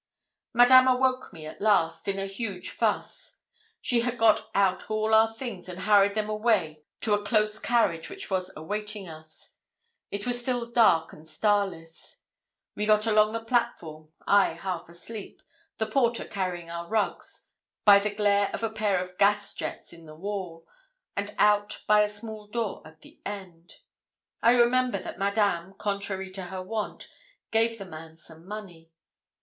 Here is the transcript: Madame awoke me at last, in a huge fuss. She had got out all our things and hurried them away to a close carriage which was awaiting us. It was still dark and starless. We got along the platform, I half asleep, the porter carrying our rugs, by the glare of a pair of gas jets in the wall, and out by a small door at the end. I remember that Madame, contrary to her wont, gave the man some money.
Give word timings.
Madame 0.51 0.87
awoke 0.87 1.31
me 1.31 1.45
at 1.45 1.61
last, 1.61 2.07
in 2.07 2.17
a 2.17 2.25
huge 2.25 2.71
fuss. 2.71 3.37
She 3.81 3.99
had 3.99 4.17
got 4.17 4.49
out 4.55 4.89
all 4.89 5.13
our 5.13 5.31
things 5.31 5.69
and 5.69 5.81
hurried 5.81 6.15
them 6.15 6.27
away 6.27 6.81
to 7.01 7.13
a 7.13 7.21
close 7.23 7.59
carriage 7.59 8.09
which 8.09 8.27
was 8.27 8.51
awaiting 8.57 9.07
us. 9.07 9.57
It 10.09 10.25
was 10.25 10.41
still 10.41 10.65
dark 10.65 11.13
and 11.13 11.27
starless. 11.27 12.23
We 12.75 12.87
got 12.87 13.05
along 13.05 13.33
the 13.33 13.43
platform, 13.45 14.11
I 14.25 14.53
half 14.53 14.89
asleep, 14.89 15.43
the 15.77 15.85
porter 15.85 16.25
carrying 16.25 16.67
our 16.71 16.87
rugs, 16.89 17.49
by 17.85 17.99
the 17.99 18.09
glare 18.09 18.49
of 18.55 18.63
a 18.63 18.71
pair 18.71 18.99
of 18.99 19.19
gas 19.19 19.53
jets 19.53 19.93
in 19.93 20.07
the 20.07 20.15
wall, 20.15 20.67
and 21.15 21.35
out 21.37 21.83
by 21.85 22.01
a 22.01 22.09
small 22.09 22.47
door 22.47 22.81
at 22.87 23.01
the 23.01 23.21
end. 23.23 23.75
I 24.41 24.53
remember 24.53 24.97
that 24.97 25.19
Madame, 25.19 25.75
contrary 25.75 26.31
to 26.31 26.45
her 26.45 26.63
wont, 26.63 27.07
gave 27.51 27.77
the 27.77 27.85
man 27.85 28.15
some 28.15 28.47
money. 28.47 28.89